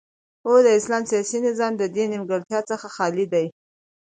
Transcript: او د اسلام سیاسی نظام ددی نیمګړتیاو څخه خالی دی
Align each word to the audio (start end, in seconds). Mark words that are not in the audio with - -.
او 0.45 0.53
د 0.65 0.67
اسلام 0.79 1.03
سیاسی 1.11 1.37
نظام 1.47 1.71
ددی 1.81 2.03
نیمګړتیاو 2.11 2.67
څخه 2.71 2.87
خالی 2.95 3.25
دی 3.33 3.45